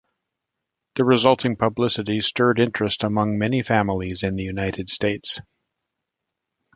[0.95, 5.39] The resulting publicity stirred interest among many families in the United States.